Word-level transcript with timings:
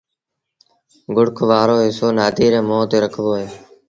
گُوڙک 1.15 1.37
وآرو 1.49 1.75
هسو 1.85 2.07
نآديٚ 2.17 2.51
ري 2.53 2.59
مݩهݩ 2.67 2.87
تي 2.89 2.97
رکبو 3.03 3.29
اهي۔ 3.35 3.47